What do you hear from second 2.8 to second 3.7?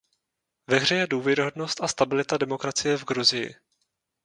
v Gruzii.